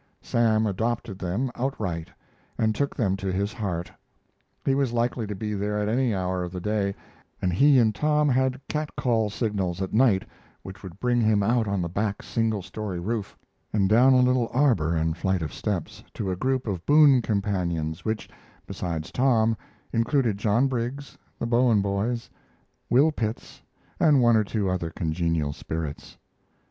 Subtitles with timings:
[0.23, 2.09] Sam adopted them, outright,
[2.57, 3.91] and took them to his heart.
[4.65, 6.95] He was likely to be there at any hour of the day,
[7.39, 10.25] and he and Tom had cat call signals at night
[10.63, 13.37] which would bring him out on the back single story roof,
[13.71, 18.03] and down a little arbor and flight of steps, to the group of boon companions
[18.03, 18.27] which,
[18.65, 19.55] besides Tom,
[19.93, 22.27] included John Briggs, the Bowen boys,
[22.89, 23.61] Will Pitts,
[23.99, 26.17] and one or two other congenial spirits.